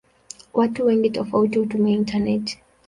[0.53, 2.59] Watu wengi tofauti hutumia intaneti.